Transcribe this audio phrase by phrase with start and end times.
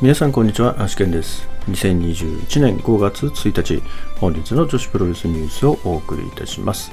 [0.00, 1.48] 皆さんこんにちは、アシケンです。
[1.68, 3.82] 2021年5月1日、
[4.20, 6.92] 本日の女子プロレスニュースをお送りいたします。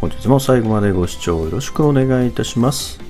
[0.00, 3.00] 本日も最後までご視聴よろしくお願いいたします。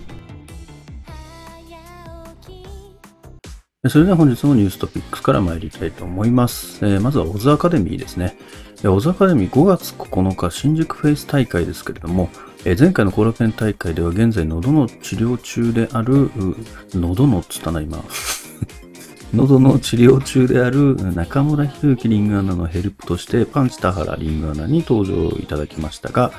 [3.87, 6.79] それでは本日のニューストピックスから参りたいと思います。
[6.87, 8.39] えー、まずはオズアカデミーですね。
[8.83, 12.31] オズアカデミー5月9日新宿フェイス大会ですけれども、
[12.65, 16.31] え前回の後楽園大会では現在喉の治療中である、
[16.95, 18.03] 喉のつたな今。
[19.35, 26.33] 喉の治療中である中村博之リングアナのヘルプとしてパンチ田原リングアナに登場いただきましたが、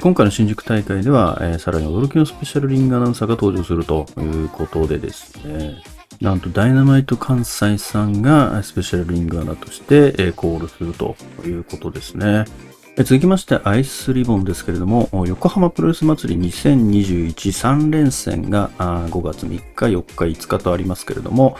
[0.00, 5.82] 今回の新宿大会では、さらに驚きのスペシャルリングアナウンサーが登場するということでですね、
[6.20, 12.44] なんとダイナマイト関西さんがスペシャルリングアナとしてコールするということですね。
[12.98, 21.56] 続きましてアイスリボンですけれども、横浜プロレス祭り2021 3連戦が5月3日、4日、5日とありますけれども、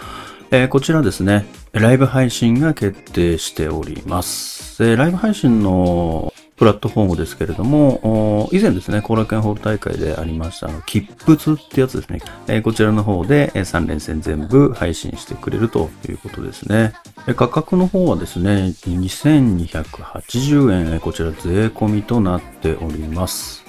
[0.52, 4.84] えー、こちらですね、ライブ配信が決定しております。
[4.84, 12.20] えー、ライブ配信のプラットフォームですけれども、以前ですね、後楽園ホール大会でありました、あの、切符ってやつですね。
[12.46, 16.92] えー、こちらの方で3連戦全部配信してくれるということですね。
[17.34, 23.65] 価格の方はですね、2280円、こちら税込みとなっております。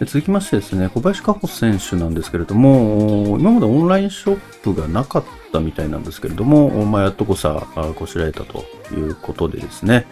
[0.00, 10.06] 続きましてですね、小林加穂選手なんですけれども、今までオンラインショップがなかったみたいなんですけれども、まあ、やっとこさ、こしらえたということでですね、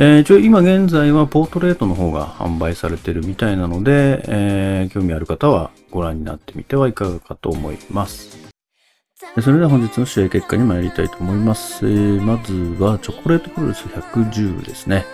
[0.00, 8.38] えー、一応今現在はポートレートの方が販売されてるみたいなので、えー、興味ある方はご覧になってみてはいかがかと思います。
[9.40, 11.84] それでは本日の試合結果に参りたいと思います。
[11.84, 15.04] えー、まずはチョコレートプロレス110ですね。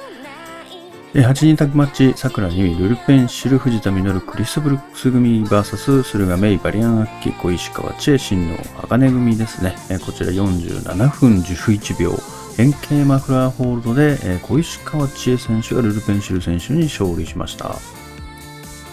[1.14, 8.56] 8人タッグマッチ、桜にルルペン、シル、藤田実、クリスト・ブルックス組 VS 駿河メイ、バリアン・アッキー、小石川千恵、真の
[8.88, 9.76] 鋼組ですね。
[10.04, 12.18] こちら47分11秒。
[12.58, 17.76] 円形マフラーホールドで小石川千恵選手がルルペンシル選手に勝利しました。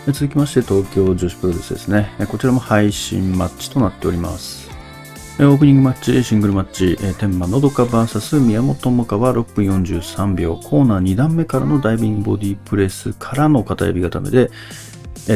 [0.06, 2.12] 続きまして東京女子プロレスですね。
[2.29, 4.71] こちらも配信マッチとなっております。
[5.40, 14.52] オープニングマッチ、シングルマッチ、天満のどか VS 宮本もかは6分43秒、コーナー2段目からのダイビングボディプレスからの片指固めで、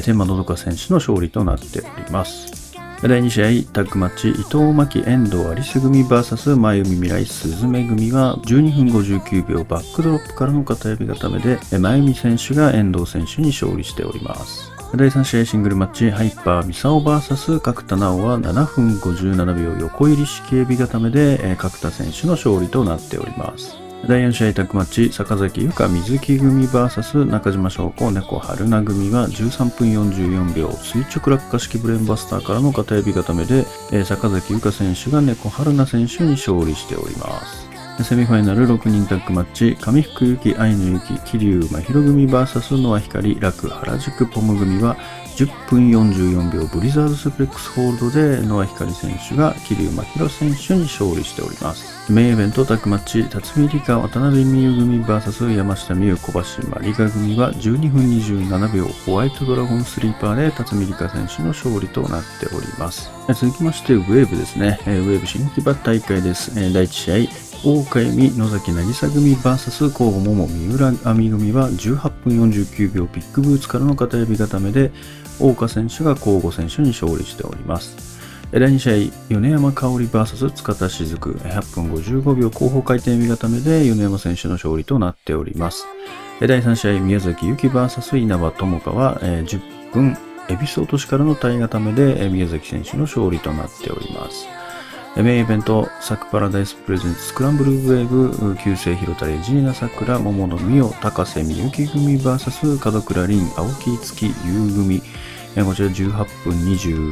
[0.03, 2.75] 天満のどか選手の勝利となっております。
[3.01, 14.74] 第2試合、タッグマッチ、伊藤真希、遠藤有栖組 VS 前海未来、鈴芽組は12分59秒バックドロップからの片指固めで、前海選手が遠藤選手に勝利しております。
[14.94, 23.75] 第3試合シングルマッチ、ハイパーミサオ VS 角田直は7分57秒横入り式警備固めで、角田選手の勝利となっております。
[24.07, 33.66] 第4試合タッグマッチ、坂崎由香水木組 VS 中島翔子猫春菜組は13分44秒垂直落下式ブレンバスターからの片指固めで、
[34.06, 37.74] 坂崎由香選手が猫春菜選手に勝利しております。
[38.03, 44.97] セミファイナル6人タッグマッチ、上福行、愛の行、桐生真宙組 VS ノア光、楽原宿ポム組は
[45.38, 52.11] 10分44秒ブリザードスプレックスホールドでノア光選手が桐生真宙選手に勝利しております。
[52.11, 63.09] メインイベントタッグマッチ、辰巳理香渡辺美優組 VS 山下美優小橋まりか組は12分27秒ホワイトドラゴンスリーパーで辰巳理香選手の勝利となっております。
[63.34, 64.79] 続きましてウェーブですね。
[64.85, 66.53] ウェーブ新木場大会です。
[66.53, 74.91] 第1試合、大岡恵美野崎渚組 VS 甲賀桃三浦亜美組は18分49秒ビッグブーツからの片指固めで
[75.39, 78.16] 大岡選手が甲賀選手に勝利しております。
[78.51, 85.87] 第2試合米山香織 VS 塚田雫8分55秒後方回転指固めで米山選手の勝利となっております。
[86.39, 90.17] 第3試合宮崎由紀 VS 稲葉友香は10分
[90.49, 94.47] エビス落としからの体固めで宮崎選手の勝利となっております。
[95.23, 104.33] メインイベント、サクパラダイスプレゼンツスクランブルウェーブ、旧姓広田レジーナ桜、桃の美代、高瀬美幸組 VS 門倉凛、青木月優
[104.73, 105.01] 組、
[105.63, 106.11] こちら18
[106.43, 106.53] 分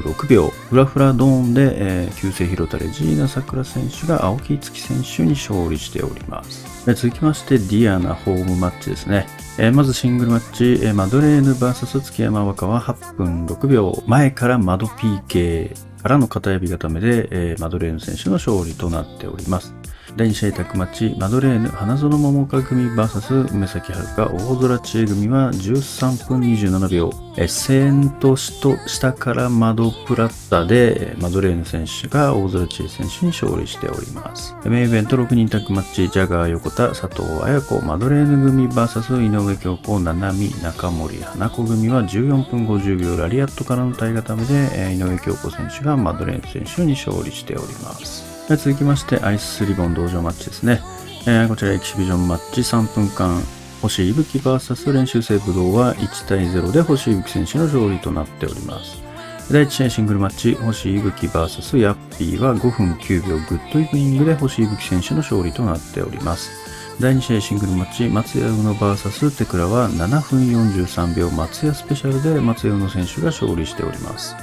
[0.03, 6.85] 26秒、フラフラドーンで、えー、旧姓広田レジーナ桜選手が青木月選手に勝利しております。
[6.93, 9.27] 続きまして、ディアナホームマッチですね。
[9.57, 19.73] えー、まずシングルマッチ、えー、マドレーヌ VS 月山若は8分6秒、前から窓 PK、からの片指固めで、えー、マドレーヌ選手の勝利となっております。
[20.15, 34.55] 第2試合タックマチ、マドレーヌ、花園桃香組 VS 梅崎遥大空知恵組は13分27秒、えセントシと下からマドプラッタで、マドレーヌ選手が大空知恵選手に勝利しております。
[34.65, 48.32] メインイベント6人タッグマッチ、ジャガー横田、佐藤綾子、マドレーヌ組 VS 井上京子、七海、中森花子組は14分50秒ラリアットからの体固めで、井上京子選手がマドレーヌ選手に勝利しております。
[48.49, 50.81] 続きまして、アイスリボン道場マッチですね。
[51.25, 53.41] えー、こちらエキシビジョンマッチ3分間、
[53.81, 59.01] 星いぶき VS 練習生武道は1対0で星いぶき選手の勝利となっております。
[59.49, 66.51] 第1試合シングルマッチ、星いぶき VS ヤッピーは5分9秒グッドイブニングで星いぶき選手の勝利となっております。
[66.99, 74.35] 第2試合シングルマッチ、松屋宇野 VS テクラは7分43秒松屋スペシャルで松屋宇野選手が勝利しております。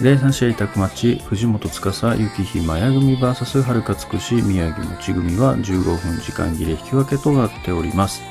[0.00, 8.22] 第3試合タッグマッチ、藤本司、雪日麻也組 VS はるかつくし宮城もち組は15分時間切れ引き分けとなっております。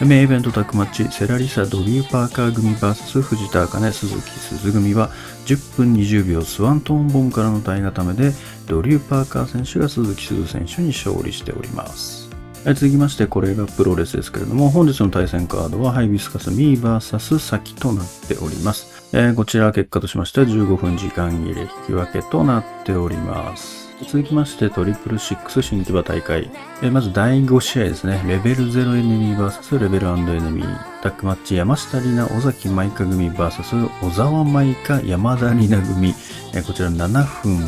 [0.00, 5.10] メインイベントタッグマッチ、セラリサ・ドリュー・パーカー組 VS 藤田茜、鈴木鈴組は
[5.46, 8.32] 10分20秒スワントーンボムからの体固めで
[8.66, 12.28] ドリュー・パーカー選手が鈴木鈴選手に勝利しております。
[12.64, 18.93] 続きまして、これがプロレスですけれども、本日の対戦カードはハイビスカスミー VS サキとなっております。
[19.16, 23.94] えー、こちら結果としましては15分時間切れ引き分けとなっております。
[24.08, 26.50] 続きまして、トリプルシックス新木場大会。
[26.82, 28.20] え、まず第5試合ですね。
[28.26, 31.00] レベル0エネミー VS レベルエネミー。
[31.00, 36.12] タックマッチ山下里奈、尾崎舞香組 VS 小沢舞香山田里奈組。
[36.52, 37.60] え、こちら7分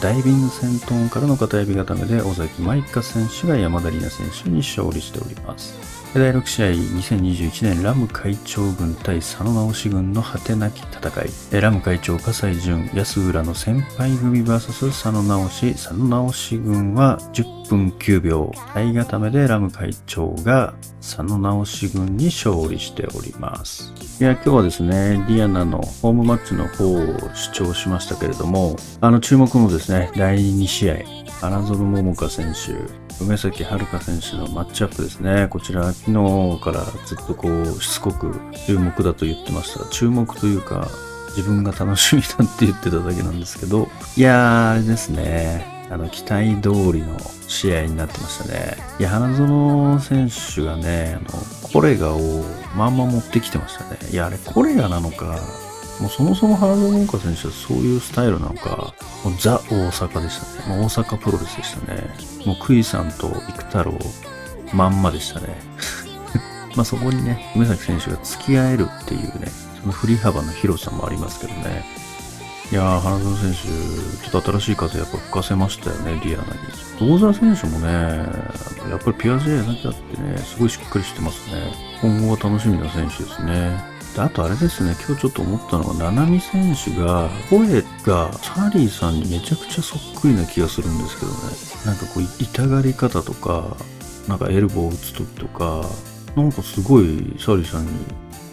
[0.00, 6.03] ダイビング戦闘からの片指固めで尾崎舞香選手が山田里奈選手に勝利しております。
[6.14, 11.60] 第6試合、2021年ラム会長軍対佐野直し軍の果てなき戦い。
[11.60, 18.52] ラム会長、葛西淳、安浦の先輩組 VS 佐野直し、佐野直し軍は10分9秒。
[18.72, 23.92] 体固めでラム会長が佐野直し軍に勝利しております。
[24.20, 35.48] いや、今日はですね、ディアナのホームマッチの方を視聴しましたけれども、あの注目のですね、第2試合、花園桃香選手、梅崎遥選手のマッチアップですね。
[35.50, 38.34] こちら、昨日からずっとこう、しつこく
[38.66, 39.84] 注目だと言ってました。
[39.90, 40.88] 注目というか、
[41.36, 45.86] 自分が楽しみだって言ってただけなんですけど、いやー、あれですね。
[45.90, 48.76] あの、期待通りの試合になってましたね。
[48.98, 51.38] いや、花園選手がね、あの、
[51.72, 52.44] コレガを
[52.76, 53.98] まんま持ってきてましたね。
[54.10, 55.40] いや、あれコレガなのか、
[56.00, 58.94] もうそもそも花園文化選手はそういうスタイルなのか、
[59.24, 60.76] もうザ大阪でしたね。
[60.76, 62.02] もう大阪プロレスでしたね。
[62.44, 63.98] もうクイさんと生太郎
[64.72, 65.56] まんまでしたね。
[66.74, 69.46] まあそこにね、梅崎選手が付き合えるっていうね、
[69.80, 71.84] その振り幅の広さもありますけどね。
[72.72, 77.14] いやー、花園選手、ちょっと新しい風やっぱ吹かせましたよね、リアナに。
[77.14, 77.92] 大沢選手もね、
[78.90, 81.72] やっぱりピアジェだけあってね、すごいしっかりしてますね。
[82.00, 83.93] 今後が楽しみな選手ですね。
[84.14, 91.36] であとあれですね、今日ちょっと思ったのが、七海選手が、声がサリーさんにめちゃくちゃそっくりな気がするんですけどね。
[91.84, 93.76] なんかこう、痛がり方とか、
[94.28, 95.84] なんかエルボー打つ時とか、
[96.36, 97.92] なんかすごいサリーさんに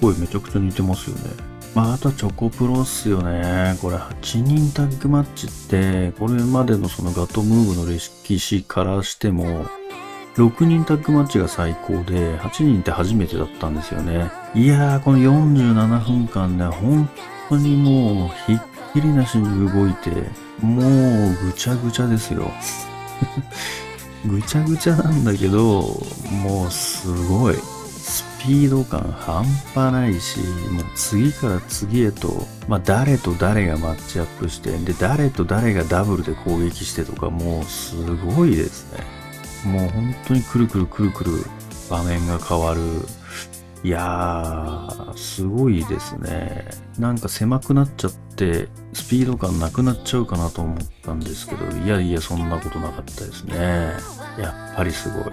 [0.02, 1.52] 声めちゃくちゃ似てますよね。
[1.76, 3.78] まあ、あとはチョコプロっすよね。
[3.82, 9.66] これ8人タッグマッチって、これまでのそのガトムーブの歴史からしても、
[10.36, 14.32] 6人タッグマッチが最高で、8人って初めてだったんですよね。
[14.54, 17.10] いやー、この47分間ね、本
[17.50, 18.60] 当にもう、ひっ
[18.94, 20.10] きりなしに動いて、
[20.62, 20.82] も
[21.32, 22.50] う、ぐちゃぐちゃですよ。
[24.26, 26.02] ぐちゃぐちゃなんだけど、
[26.44, 27.56] もう、すごい。
[27.56, 29.46] スピード感半
[29.76, 30.40] 端ないし、
[30.72, 37.96] もう次から次へと、まあ誰と誰がマッチアップして、で、誰と誰がダブルで攻撃してとか、もうす
[38.36, 39.21] ごいですね。
[39.66, 41.32] もう本当にくるくるくるくる
[41.90, 42.82] 場面が変わる。
[43.84, 46.70] いやー、すごいですね。
[47.00, 53.56] なんか狭くなっちゃって、スピード感なくなっちゃうかなと思ったんですけど、いやいや、そんなことなかったですね。
[54.40, 55.24] やっぱりすごい。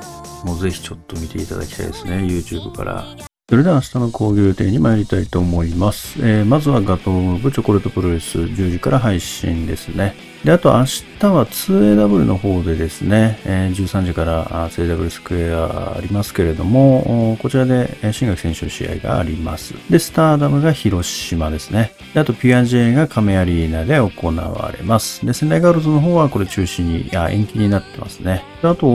[0.46, 3.27] もうぜひちょっと見ていただきたいですね、YouTube から。
[3.50, 6.18] それでは明日の講義予定に参りたいと思います。
[6.18, 10.14] えー、まずはガトームブチョコレートプロレス10時から配信ですね。
[10.44, 19.74] で、あと明日は 2AW の方でですね、えー、13時から 2AW スクエアありますけれども、こちらで新垣選手の試合があります。
[19.90, 21.92] で、スターダムが広島ですね。
[22.14, 25.26] で、あとピュア J が亀アリーナで行われます。
[25.26, 28.44] で、仙台ガールズの方はこれ中止に、あ延期になってますね。
[28.62, 28.86] で、あと、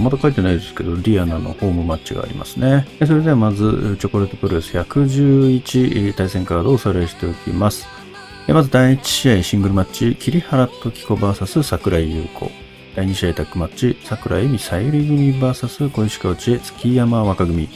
[0.00, 2.86] まだ書いてないですけど、ディアナのホームマッチがありますね。
[3.04, 7.86] それではまず、チョコレートプロレス111対戦カードをおさらいしておきます。
[8.48, 12.50] まず第1試合シングルマッチ、桐原時子 VS 桜井優子。
[12.94, 17.68] 第2試合タッグマッチ、桜井美さゆり組 VS 小石川内月山若組。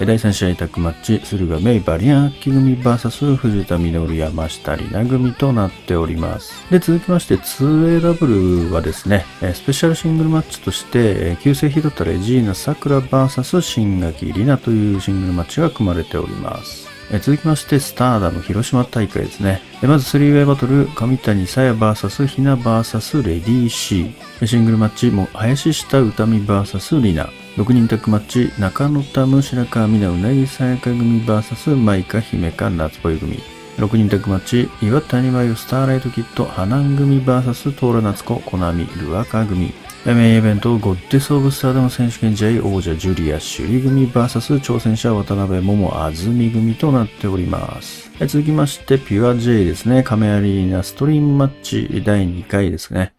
[0.00, 6.64] 第3試合タッグマッチ、駿河メイバリアン秋組 VS 藤田実山下里奈組となっております。
[6.70, 16.88] で、続きまして 2AW はですね、スペシャルシングルマッチとして、旧姓広田レジーナ桜 VS 新垣里奈というシングルマッチが組まれております。
[17.20, 19.62] 続きまして、スターダム広島大会ですね。
[19.82, 24.14] まず 3way バトル、上谷さや VS ひな VS レディー C。
[24.46, 27.28] シングルマッチ、も林下歌美 VS リナ。
[27.58, 33.40] 6人タッグマッチ、中野田ム白川美奈うなぎさやか組 VS マイカ姫か夏ぽい組。
[33.78, 39.72] 6人タッグマッチ、岩谷真由スターライトキット、花組 VS トーラ夏子、コナミ、ルアカ組。
[40.06, 48.08] メインイベント、ゴッデス・オブ・スターダム選手権試合王者ジュリア・シュリ組 VS 挑戦者渡辺桃あずみ組となっております。
[48.20, 50.04] 続きまして、ピュア J ですね。
[50.04, 53.14] 亀アリーナストリームマッチ第2回ですね。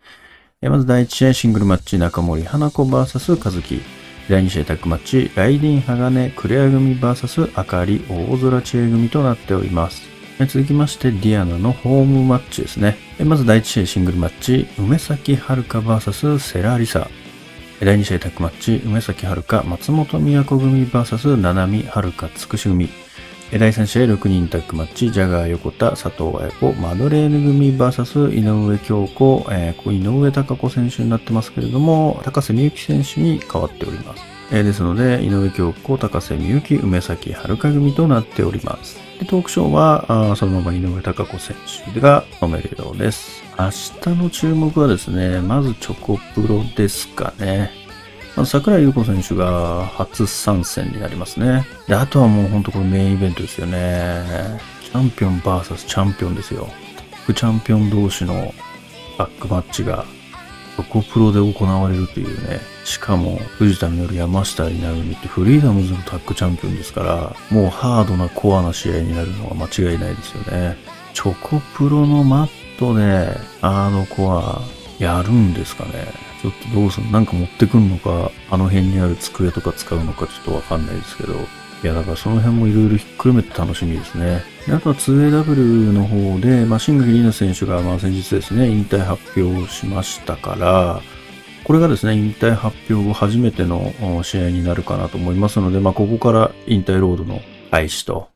[0.62, 3.99] まず第1試合シングルマッチ中森花子 VS 和樹。
[4.30, 10.04] 第2試合タッグマッチ、ライディン・鋼クレア組 VS あかり大空知恵組となっております。
[10.38, 12.96] 続きまして、ディアナのホームマッチですね。
[13.26, 17.10] まず第1試合シングルマッチ、梅崎遥 VS セラーリサ。
[17.80, 20.20] 第2試合タッグマッチ、梅崎遥松本都
[20.60, 22.88] 組 VS 七海遥つくし組。
[23.58, 34.22] 第3試合6人タッグマッチ、ジャガー横田、佐藤彩子、マドレーヌ組 VS 井上京子、えー、井上貴子選手になってますけれども、高瀬美幸選手に変わっております。
[34.52, 39.00] えー、ですので、井上京子、高瀬美幸、梅崎遥組となっております。
[39.20, 41.56] で、トークショーは、あそのまま井上貴子選
[41.92, 43.42] 手が飲めるようです。
[43.58, 47.79] 明日の注目はですね、まずチョコプロですかね。
[48.36, 51.66] まず桜井優子選手が初参戦になりますね。
[51.88, 54.60] で、あとはもうほんとこれメインイベントですよね。
[54.84, 56.70] チャンピオン VS チャンピオンですよ。
[57.24, 58.54] 副チャンピオン同士の
[59.18, 60.06] バックマッチが
[60.80, 62.62] チョコプロで行われるというね。
[62.86, 70.78] しかも、藤田による山下になるにってフリーダムズのタッグチャンピオンですから、もうハードなコアな試合になるのは間違いないですよね。
[71.14, 74.62] チョコプロのマットで、ハードコア
[75.00, 76.29] やるんですかね。
[76.42, 81.34] ちょっとどうするなんか持ってくんのか、あの辺にある机とか使うのかちょっとわかんないですけど、
[81.84, 84.44] いや、だからその辺もいろいろひっくるめて楽しみですね。
[84.68, 91.02] であとは 2AW の方で、まあ、シングルリーナ選手が、まあ、先日ですね、引退発表しましたから、
[91.64, 93.94] これがですね、引退発表後初めての
[94.24, 97.42] 試合になるかなと思いますので、まあ、ここから引退ロードの
[97.72, 98.30] 開始と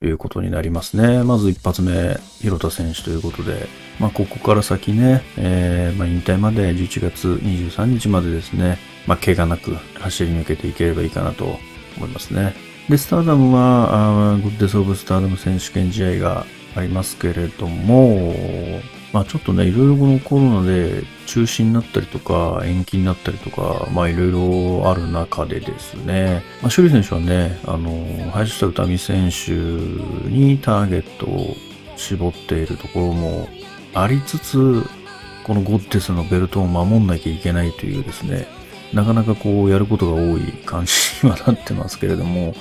[0.00, 1.22] ということになりますね。
[1.24, 11.58] まず一発目、広田選手ということで、まあ、ここから先ね、えー、まあ、引退まで11月23日までですね、まあ、怪我なく走り抜けていければいいかなと
[11.98, 12.54] 思いますね。
[12.88, 18.34] で、スターダムは、グッデス・オブ・スターダム選手権試合がありますけれども、
[19.12, 31.56] まあちょっとね、いろいろこのコロナで中止になったりとか、延期になったりとか、まあいろいろある中でですね、まあ、シュリ選手はね、あの、林下歌美選手にターゲットを
[31.96, 33.48] 絞っているところも
[33.94, 34.84] ありつつ、
[35.44, 38.46] このゴッテスのベルトを守んなきゃいけないというですね、
[38.92, 40.92] なかなかこうやることが多い感じ
[41.24, 42.54] にはなってますけれども、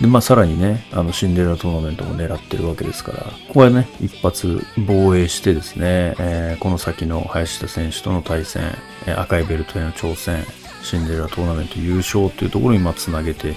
[0.00, 3.18] で、まあ、さらにね、あの、シンデレラトーナメントも狙ってるわけですから、
[3.48, 8.62] ここはね、一発防衛してですね、えー、この先の林田選手との対戦、
[9.06, 10.44] えー、赤いベルトへの挑戦、
[10.82, 13.54] シンデレラトーナメント優勝というところに、まあ、つなげて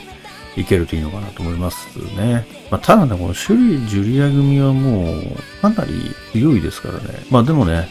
[0.56, 1.88] いけるといいのかなと思います
[2.18, 2.46] ね。
[2.70, 7.26] まあ、ただね、このシュリ・ジュリア組はもう、かなり強いですからね。
[7.32, 7.88] まあ、でもね、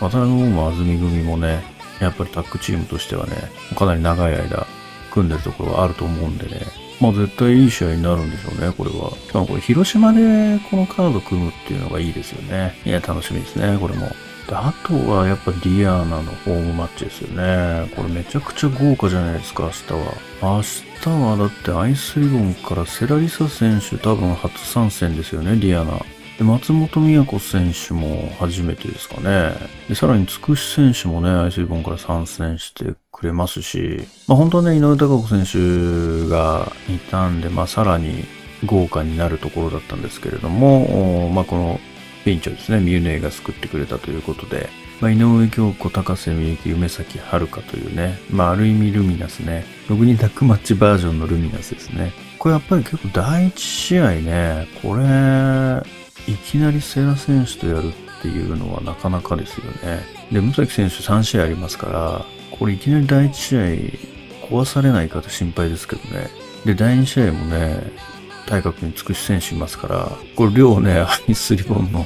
[0.00, 1.62] 渡辺桃安住組もね、
[2.00, 3.36] やっぱりタッグチームとしてはね、
[3.76, 4.66] かなり長い間
[5.12, 6.66] 組んでるところはあると思うんでね、
[7.00, 9.10] まあ絶対いい試合になるんでしょうね、これは。
[9.10, 12.74] しかもこれ広島でこのカード組むっていうのがいいですよね。
[12.84, 14.10] いや、楽しみですね、これも。
[14.48, 17.90] であとはやっぱディアーナのホームマッチですよね。
[17.94, 20.14] これめちゃくちゃ豪華じゃないですか、明日は。
[20.42, 26.00] 明日はだってアイスリボンからセラリサ選手多分初参戦ですよね、ディアーナ。
[26.38, 29.54] で松本美子選手も初めてですかね。
[29.88, 38.24] で、さらにつくし選手もね、アイスリボンから参戦してくれますし、まあ本当はね、井上貴子選手がいたんで、まあさらに
[38.64, 41.80] 豪華になるところだったんですけれども、まあこの
[42.24, 44.68] ピンチをですね、ミュネが救ってくれたということで、
[45.00, 52.12] まあ、井上京子、高瀬美幸、梅崎遥というね、まあある意味ルミナスね、6人タックマッチバージョンのルミナスですね。
[52.38, 55.82] これやっぱり結構第一試合ね、これ、
[56.28, 60.04] いきなりセラ選手とやるっていうのはなかなかですよね。
[60.30, 63.60] で、武崎選手3試合ありますから、これいきなり第1試合
[64.46, 66.28] 壊されないかと心配ですけどね。
[66.64, 67.82] で、第2試合もね、
[68.46, 72.04] 体格につくし選手いますから、これ両ね、アイスリボンの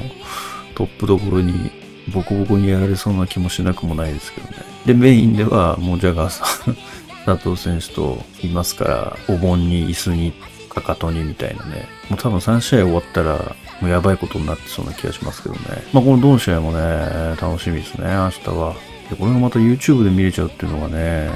[0.75, 1.71] トップどころに
[2.13, 4.57] ボコボコにやられそうな気もしなくもないですけどね。
[4.87, 6.77] で、メインではもうジャガーさん
[7.27, 10.33] 佐藤選手といますから、お盆に椅子に
[10.73, 11.87] かかとにみたいなね。
[12.09, 15.61] もう多分3試合終わったら、もうやばいことになってそうな気がしますけどね。
[15.93, 18.75] まあこのどの試合もね、楽しみですね、明日は。
[19.11, 21.31] で、これがまた YouTube で見れちゃうっていうのがね、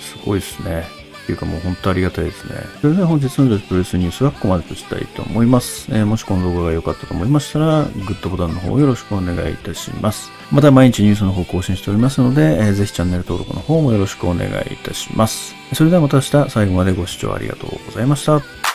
[0.00, 0.84] すごいですね。
[1.26, 2.54] っていうかもう本当ありがたいですね。
[2.80, 5.88] それでは本日の女子プロレスニュースはここまでとしたいと思います。
[5.90, 10.30] えーもしこの動画が良かったと思いましたら、グッドボタンの方よろしくお願いいたします。
[10.52, 15.56] また毎日ニュースの方更新しておりますので、えーぜひチャンネル登録の方もよろしくお願いいたします。
[15.74, 18.65] それではまた明日最後までご視聴ありがとうございました。